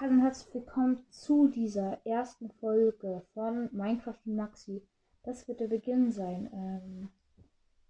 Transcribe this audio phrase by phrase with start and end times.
[0.00, 4.82] Hallo und herzlich willkommen zu dieser ersten Folge von Minecraft Maxi.
[5.22, 6.50] Das wird der Beginn sein.
[6.52, 7.10] Ähm,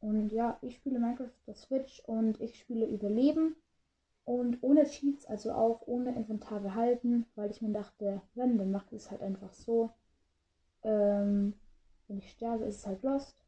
[0.01, 3.57] und ja, ich spiele Minecraft auf der Switch und ich spiele Überleben.
[4.27, 8.95] Und ohne Cheats, also auch ohne Inventar behalten, weil ich mir dachte, wenn, dann mache
[8.95, 9.91] ich es halt einfach so.
[10.83, 11.55] Ähm,
[12.07, 13.43] wenn ich sterbe, ist es halt lost.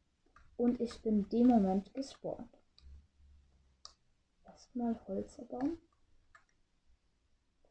[0.57, 2.57] Und ich bin dem Moment gespawnt.
[4.47, 5.77] Erstmal Holz erbauen.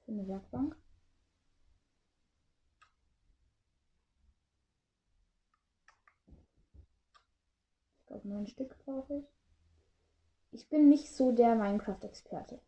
[0.04, 0.76] Für eine Werkbank.
[8.06, 9.24] Ich glaube, neun Stück brauche ich.
[10.52, 12.60] Ich bin nicht so der Minecraft-Experte.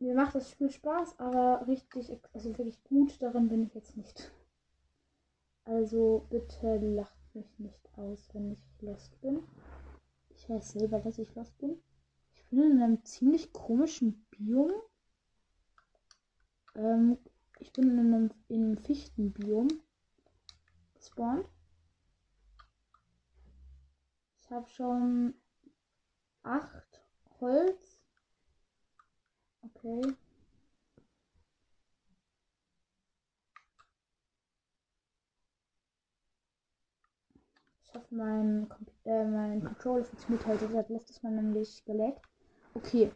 [0.00, 4.32] Mir macht das Spiel Spaß, aber richtig, also wirklich gut darin bin ich jetzt nicht.
[5.62, 9.44] Also bitte lacht mich nicht aus, wenn ich lost bin.
[10.30, 11.80] Ich weiß selber, dass ich lost bin.
[12.34, 14.72] Ich bin in einem ziemlich komischen Biom.
[16.74, 17.16] Ähm,
[17.60, 19.68] ich bin in einem, in einem Fichtenbiom
[20.94, 21.46] gespawnt.
[24.46, 25.34] Ich habe schon
[26.44, 27.02] acht
[27.40, 28.00] Holz.
[29.60, 30.14] Okay.
[37.82, 38.68] Ich hoffe, mein,
[39.04, 40.68] äh, mein Controller funktioniert heute.
[40.68, 42.24] Das letztes Mal nämlich geleckt.
[42.74, 43.12] Okay.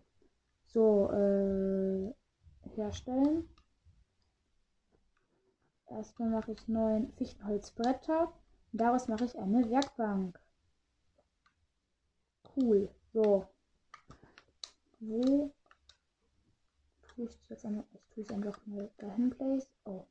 [0.66, 2.12] So, äh,
[2.74, 3.48] herstellen.
[5.86, 8.32] Erstmal mache ich neun Fichtenholzbretter.
[8.72, 10.40] Daraus mache ich eine Werkbank.
[12.60, 12.90] Cool.
[13.14, 13.46] So.
[15.00, 15.50] Wo
[17.02, 17.84] tue ich jetzt einmal?
[17.94, 19.66] Ich tue es einfach mal dahin place.
[19.84, 20.04] Oh.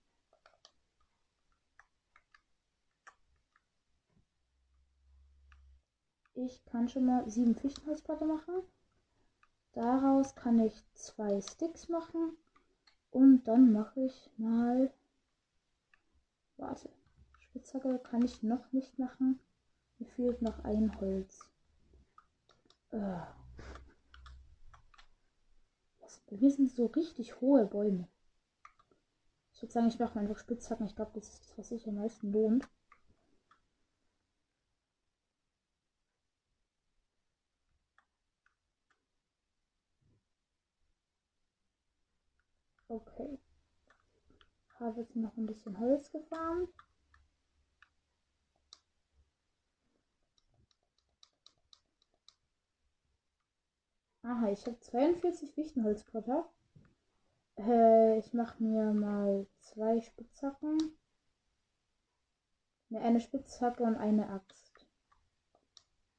[6.34, 8.64] Ich kann schon mal sieben Fichtenholzbretter machen.
[9.74, 12.36] Daraus kann ich zwei Sticks machen.
[13.12, 14.92] Und dann mache ich mal.
[16.58, 16.90] Warte.
[17.40, 19.40] Spitzhacke kann ich noch nicht machen.
[20.00, 21.49] Mir fehlt noch ein Holz.
[26.40, 28.08] Hier sind so richtig hohe Bäume.
[29.54, 30.86] Ich würde sagen, ich mache mal einfach Spitzhacken.
[30.86, 32.68] Ich glaube, das ist das, was sich am meisten lohnt.
[42.88, 43.38] Okay.
[44.80, 46.70] Habe jetzt noch ein bisschen Holz gefarmt.
[54.30, 56.48] Aha, ich habe 42 Fichtenholzbretter.
[57.58, 60.78] Äh, ich mache mir mal zwei Spitzhacken.
[62.90, 64.86] Ne, eine Spitzhacke und eine Axt.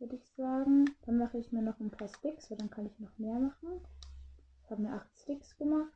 [0.00, 0.87] Würde ich sagen.
[1.03, 3.81] Dann mache ich mir noch ein paar Sticks, weil dann kann ich noch mehr machen.
[4.65, 5.93] Ich habe mir acht Sticks gemacht.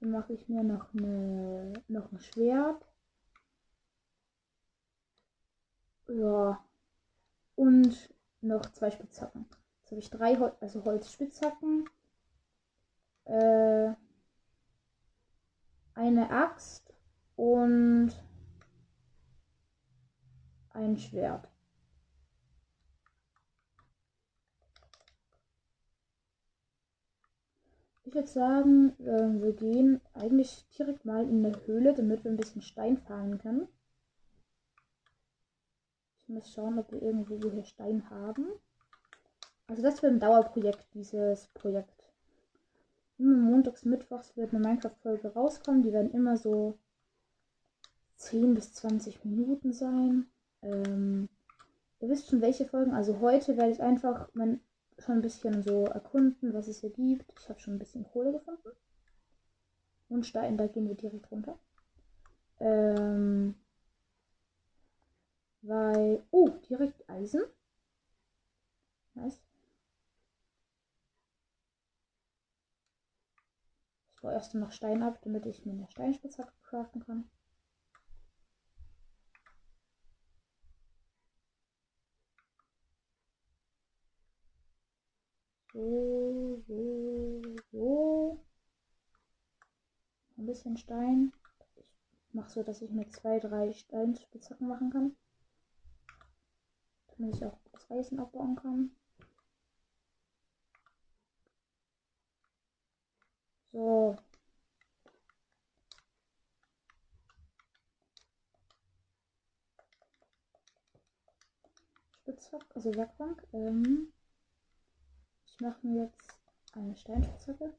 [0.00, 2.82] Dann mache ich mir noch, eine, noch ein Schwert.
[6.08, 6.64] Ja.
[7.56, 9.44] Und noch zwei Spitzhacken.
[9.86, 11.88] Jetzt habe ich drei Hol also Holzspitzhacken.
[13.26, 13.92] Äh,
[15.94, 16.92] eine Axt
[17.36, 18.10] und
[20.70, 21.48] ein Schwert.
[28.02, 32.36] Ich würde sagen, äh, wir gehen eigentlich direkt mal in eine Höhle, damit wir ein
[32.36, 33.68] bisschen Stein fahren können.
[36.22, 38.48] Ich muss schauen, ob wir irgendwo hier Stein haben.
[39.68, 42.04] Also das wird ein Dauerprojekt, dieses Projekt.
[43.18, 45.82] Immer montags, mittwochs wird eine Minecraft-Folge rauskommen.
[45.82, 46.78] Die werden immer so
[48.16, 50.26] 10 bis 20 Minuten sein.
[50.62, 51.28] Ähm,
[52.00, 52.92] ihr wisst schon, welche Folgen.
[52.92, 54.60] Also heute werde ich einfach mein,
[54.98, 57.32] schon ein bisschen so erkunden, was es hier gibt.
[57.40, 58.70] Ich habe schon ein bisschen Kohle gefunden.
[60.08, 61.58] Und Stein, da gehen wir direkt runter.
[62.60, 63.54] Ähm,
[65.62, 66.22] weil.
[66.30, 67.42] Oh, direkt Eisen.
[69.14, 69.40] Nice.
[74.15, 77.30] Ich baue erst noch Stein ab, damit ich mir eine Steinspitzhacke craften kann.
[85.72, 87.40] So, so,
[87.70, 88.44] so.
[90.36, 91.32] Ein bisschen Stein.
[92.28, 95.16] Ich mache so, dass ich mir zwei, drei Steinspitzhacken machen kann.
[97.16, 98.90] Damit ich auch das Eisen abbauen kann.
[103.76, 104.16] So.
[112.22, 113.46] Spitzhack, also Werkbank.
[113.52, 114.14] Ähm,
[115.44, 116.38] ich mache mir jetzt
[116.72, 117.74] eine Steinspitzhacke.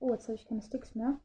[0.00, 1.20] Oh, jetzt habe ich keine Sticks mehr.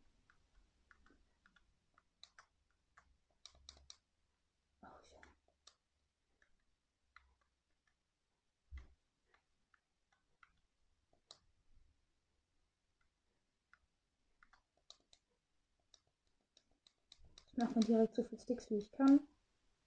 [17.59, 19.19] Mache mir direkt so viele Sticks, wie ich kann.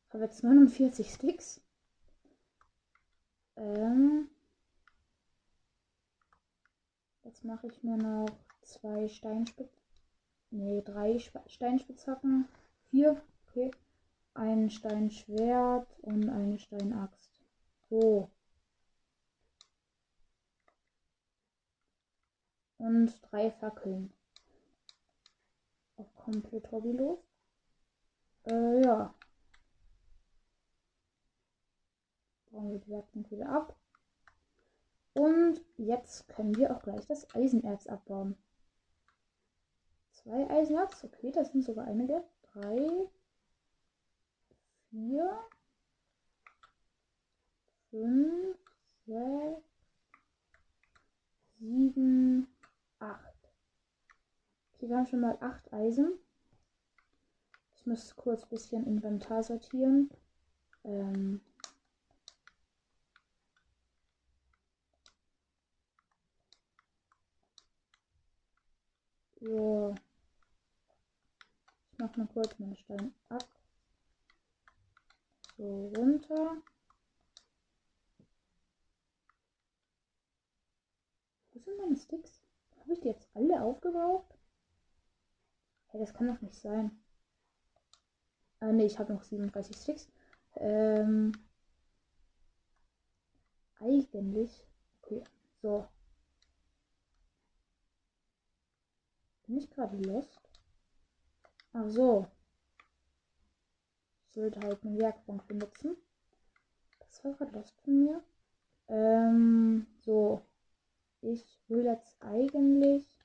[0.06, 1.60] Ich habe jetzt 49 Sticks.
[3.56, 4.28] Ähm,
[7.24, 8.28] jetzt mache ich mir noch
[8.60, 9.82] zwei Steinspitzen.
[10.50, 12.46] Nee, drei Steinspitzhacken.
[12.90, 13.22] Vier.
[13.48, 13.70] Okay.
[14.34, 17.40] Ein Steinschwert und eine Steinaxt.
[17.88, 18.30] So.
[22.76, 24.12] Und drei Fackeln.
[25.96, 27.31] Auch komplett hobbylos.
[28.44, 29.14] Äh, ja.
[32.50, 33.76] Bauen wir die Werkbank wieder ab.
[35.14, 38.36] Und jetzt können wir auch gleich das Eisenerz abbauen.
[40.10, 42.24] Zwei Eisenerz, okay, das sind sogar einige.
[42.52, 43.08] Drei,
[44.90, 45.38] vier,
[47.90, 48.58] fünf,
[49.06, 49.62] sechs,
[51.58, 52.46] sieben,
[52.98, 53.34] acht.
[54.74, 56.18] Okay, wir haben schon mal acht Eisen.
[57.82, 60.08] Ich muss kurz ein bisschen Inventar sortieren.
[60.84, 61.40] Ähm,
[69.40, 69.96] So.
[71.90, 73.44] Ich mache mal kurz meinen Stein ab.
[75.56, 76.62] So, runter.
[81.52, 82.40] Wo sind meine Sticks?
[82.78, 84.38] Habe ich die jetzt alle aufgebraucht?
[85.88, 87.01] Hey, das kann doch nicht sein.
[88.62, 90.08] Ah, ne, ich habe noch 37 Sticks.
[90.54, 91.32] Ähm,
[93.80, 94.64] eigentlich.
[95.02, 95.24] Okay,
[95.60, 95.84] so.
[99.48, 100.40] Bin ich gerade lost?
[101.72, 102.28] Ach so.
[104.28, 105.96] Ich sollte halt eine Werkbank benutzen.
[107.00, 108.22] Das war gerade lost von mir.
[108.86, 110.40] Ähm, so.
[111.20, 113.18] Ich will jetzt eigentlich.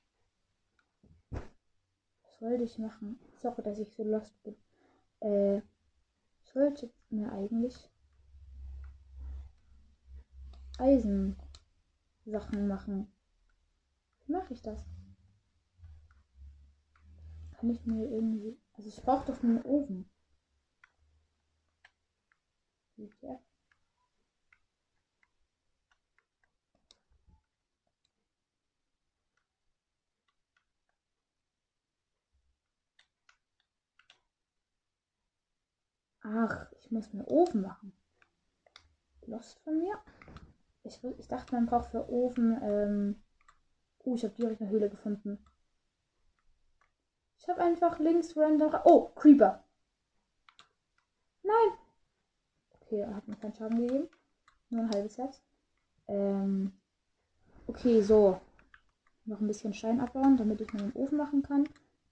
[1.29, 3.19] Was sollte ich machen?
[3.35, 4.55] Sorry, dass ich so lost bin.
[5.19, 5.61] Äh,
[6.53, 7.89] sollte mir eigentlich
[10.77, 11.37] Eisensachen
[12.67, 13.11] machen.
[14.25, 14.85] Wie mache ich das?
[17.57, 18.59] Kann ich mir irgendwie.
[18.73, 20.09] Also ich brauche doch einen Ofen.
[23.21, 23.39] Ja.
[36.29, 37.93] Ach, ich muss mir Ofen machen.
[39.27, 39.97] Lost von mir?
[40.83, 42.59] Ich, ich dachte, man braucht für Ofen.
[42.61, 43.23] Ähm...
[44.03, 45.37] Oh, ich habe direkt eine Höhle gefunden.
[47.37, 48.73] Ich habe einfach links random.
[48.83, 49.63] Oh, Creeper.
[51.43, 51.77] Nein.
[52.81, 54.09] Okay, er hat mir keinen Schaden gegeben.
[54.69, 55.41] Nur ein halbes Herz.
[56.07, 56.73] Ähm.
[57.67, 58.39] Okay, so.
[59.25, 61.67] Noch ein bisschen Stein abbauen, damit ich meinen Ofen machen kann.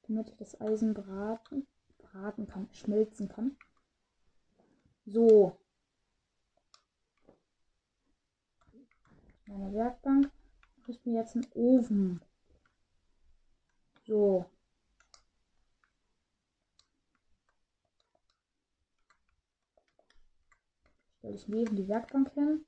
[0.08, 1.66] Damit ich das Eisen braten,
[1.98, 3.58] braten kann, schmelzen kann.
[5.06, 5.58] So.
[9.46, 10.32] Meine Werkbank.
[10.78, 12.22] Mache ich mir jetzt einen Ofen.
[14.06, 14.46] So.
[21.18, 22.66] Stelle ich neben die Werkbank hin.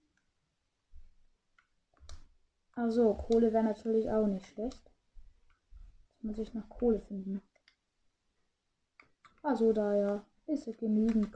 [2.75, 4.91] Also, Kohle wäre natürlich auch nicht schlecht.
[6.12, 7.41] Jetzt muss ich noch Kohle finden.
[9.41, 10.25] Also da ja.
[10.46, 11.32] Ist ja genügend.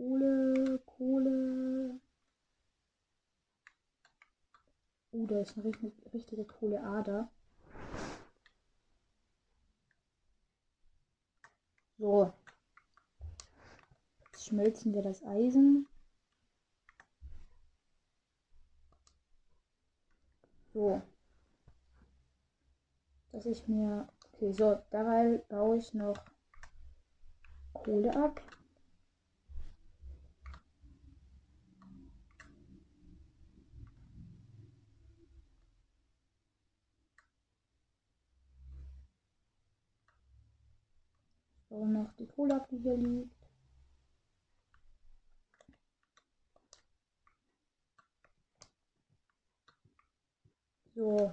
[0.00, 2.00] Kohle, Kohle.
[5.30, 5.70] Da ist eine
[6.12, 7.30] richtige Kohleader.
[11.98, 12.32] So.
[14.24, 15.86] Jetzt schmelzen wir das Eisen.
[20.72, 21.00] So.
[23.30, 24.08] Dass ich mir.
[24.32, 26.18] Okay, so, dabei baue ich noch
[27.72, 28.42] Kohle ab.
[41.70, 43.46] So, noch die Kohle hier liegt.
[50.96, 51.32] So.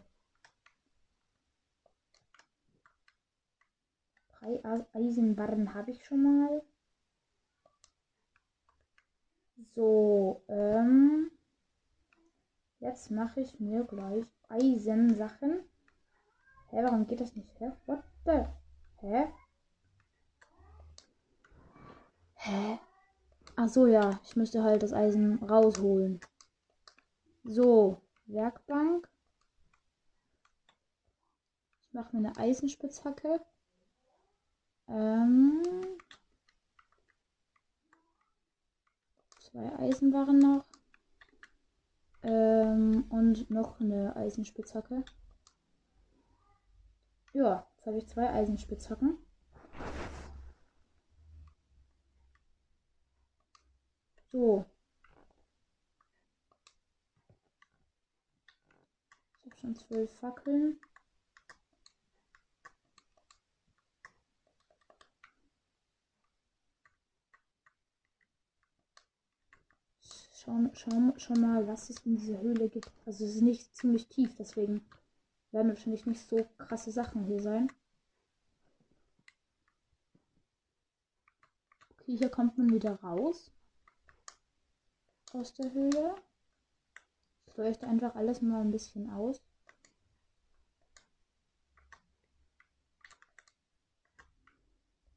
[4.29, 4.61] Drei
[4.93, 6.63] Eisenbarren habe ich schon mal.
[9.73, 11.31] So, ähm.
[12.79, 15.67] Jetzt mache ich mir gleich Eisensachen.
[16.69, 17.59] Hä, warum geht das nicht?
[17.59, 17.71] Hä?
[17.87, 18.45] What the?
[18.97, 19.33] Hä?
[22.47, 22.79] Hä?
[23.57, 24.21] Ach so, ja.
[24.23, 26.21] Ich müsste halt das Eisen rausholen.
[27.43, 28.01] So.
[28.25, 29.09] Werkbank.
[31.81, 33.41] Ich mache mir eine Eisenspitzhacke.
[34.87, 35.61] Ähm,
[39.39, 40.65] zwei Eisenwaren noch.
[42.23, 45.03] Ähm, und noch eine Eisenspitzhacke.
[47.33, 49.17] Ja, jetzt habe ich zwei Eisenspitzhacken.
[54.37, 54.63] So.
[59.33, 60.79] Ich habe schon zwölf Fackeln.
[70.33, 72.91] Schau, schau, schau mal, was es in dieser Höhle gibt.
[73.07, 74.85] Also es ist nicht ziemlich tief, deswegen
[75.51, 77.71] werden wahrscheinlich nicht so krasse Sachen hier sein.
[81.89, 83.51] Okay, hier kommt man wieder raus.
[85.33, 86.15] Aus der Höhle.
[87.47, 89.41] Ich leuchte einfach alles mal ein bisschen aus.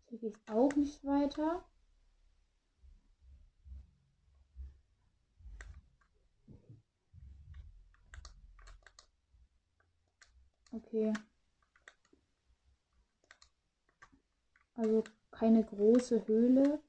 [0.08, 1.64] Hier geht es auch nicht weiter.
[10.72, 11.12] Okay.
[14.74, 16.80] Also keine große Höhle.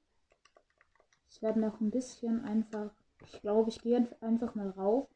[1.30, 3.00] Ich werde noch ein bisschen einfach.
[3.34, 5.08] Ich glaube, ich gehe einfach mal rauf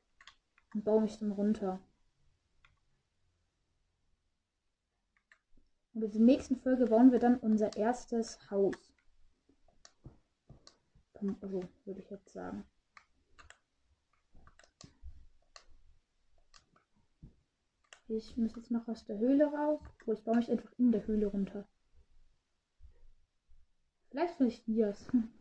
[0.73, 1.79] und baue mich dann runter.
[5.93, 8.93] Und in der nächsten Folge bauen wir dann unser erstes Haus.
[11.41, 12.65] Also, würde ich jetzt sagen.
[18.07, 19.81] Ich muss jetzt noch aus der Höhle raus.
[20.05, 21.67] Oh, ich baue mich einfach in der Höhle runter.
[24.09, 24.65] Vielleicht finde ich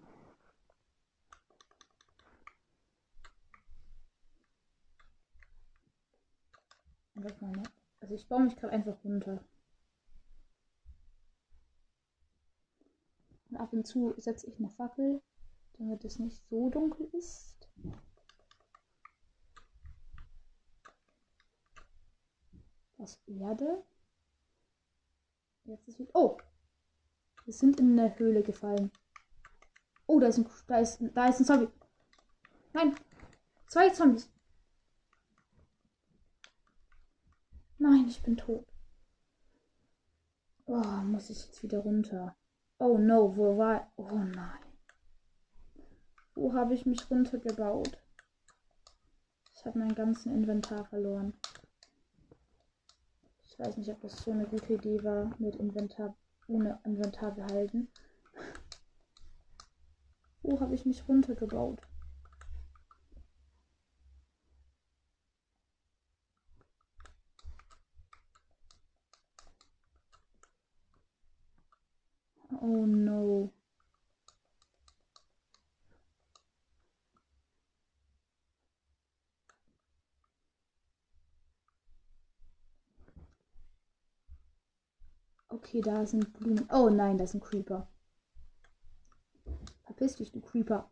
[7.33, 7.69] Dias.
[8.01, 9.45] Also ich baue mich gerade einfach runter.
[13.51, 15.23] Und ab und zu setze ich eine Fackel,
[15.79, 17.55] damit es nicht so dunkel ist.
[23.05, 23.85] aus Erde.
[25.65, 26.39] Jetzt ist Oh!
[27.45, 28.91] Wir sind in eine Höhle gefallen.
[30.07, 31.69] Oh, da ist ein, da ist, da ist ein Zombie.
[32.73, 32.95] Nein!
[33.69, 34.31] Zwei Zombies.
[37.87, 38.65] Nein, ich bin tot.
[40.65, 42.35] Oh, muss ich jetzt wieder runter.
[42.79, 43.93] Oh no, wo war.
[43.97, 44.65] Oh nein.
[46.35, 47.99] Wo habe ich mich runtergebaut?
[49.55, 51.35] Ich habe meinen ganzen Inventar verloren.
[53.51, 56.17] Ich weiß nicht, ob das so eine gute Idee war, mit Inventar
[56.49, 57.89] ohne Inventar behalten.
[60.43, 61.83] Wo habe ich mich runtergebaut?
[72.61, 73.53] Oh no.
[85.49, 86.69] Okay, da sind Blumen.
[86.71, 87.89] Oh nein, das ist ein Creeper.
[89.85, 90.91] Verpiss dich, du Creeper.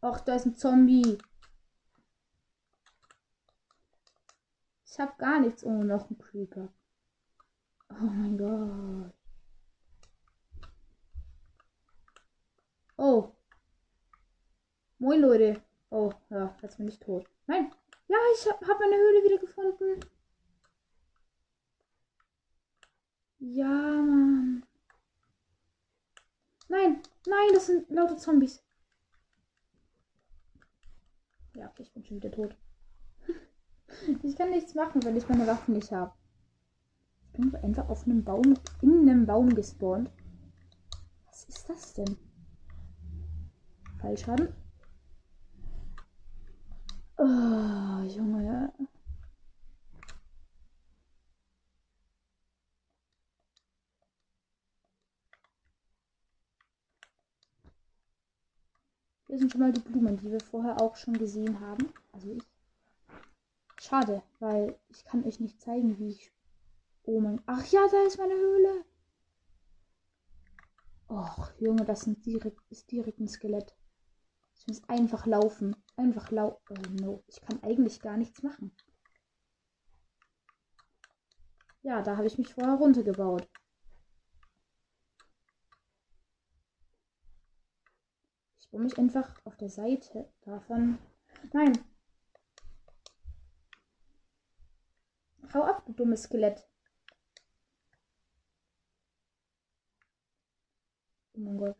[0.00, 1.18] Ach, da ist ein Zombie.
[4.84, 6.68] Ich hab gar nichts ohne noch ein Creeper.
[8.00, 9.14] Oh mein Gott.
[12.96, 13.32] Oh.
[14.98, 15.62] Moin, Leute.
[15.90, 17.28] Oh, ja, jetzt bin ich tot.
[17.46, 17.70] Nein.
[18.08, 20.00] Ja, ich habe hab meine Höhle wieder gefunden.
[23.38, 24.64] Ja, Mann.
[26.68, 28.62] Nein, nein, das sind laute Zombies.
[31.54, 32.56] Ja, ich bin schon wieder tot.
[34.22, 36.12] ich kann nichts machen, wenn ich meine Waffen nicht habe.
[37.36, 40.08] Bin einfach auf einem Baum, in einem Baum gespawnt.
[41.26, 42.16] Was ist das denn?
[44.00, 44.54] Fallschaden.
[47.18, 48.72] Oh, Junge.
[59.26, 61.92] Hier sind schon mal die Blumen, die wir vorher auch schon gesehen haben.
[62.12, 62.42] Also ich.
[63.80, 66.33] Schade, weil ich kann euch nicht zeigen, wie ich.
[67.04, 67.40] Oh mein.
[67.46, 68.84] Ach ja, da ist meine Höhle.
[71.08, 73.74] Och, Junge, das sind direkt, ist direkt ein Skelett.
[74.56, 75.76] Ich muss einfach laufen.
[75.96, 76.60] Einfach laufen.
[76.70, 77.24] Oh no.
[77.26, 78.72] Ich kann eigentlich gar nichts machen.
[81.82, 83.46] Ja, da habe ich mich vorher runtergebaut.
[88.60, 90.98] Ich baue mich einfach auf der Seite davon.
[91.52, 91.78] Nein.
[95.52, 96.66] Hau ab, du dummes Skelett.
[101.44, 101.76] Mein Gott.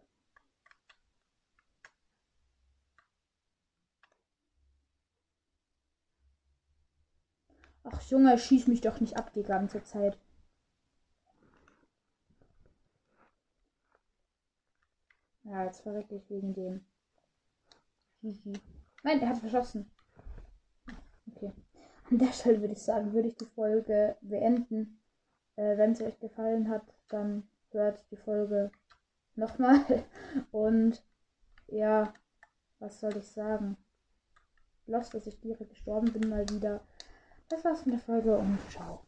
[7.85, 10.19] Ach Junge, schieß mich doch nicht ab die ganze Zeit.
[15.45, 16.85] Ja, jetzt verrecke ich wegen dem.
[19.03, 19.91] Nein, er hat verschossen.
[21.31, 21.53] Okay.
[22.11, 24.99] An der Stelle würde ich sagen, würde ich die Folge beenden.
[25.57, 28.71] Äh, Wenn es euch gefallen hat, dann hört die Folge
[29.37, 30.05] nochmal.
[30.53, 31.03] Und
[31.69, 32.13] ja,
[32.79, 33.77] was soll ich sagen?
[34.87, 36.81] Los, dass ich direkt gestorben bin mal wieder.
[37.49, 39.04] Das war's mit der Folge und ciao.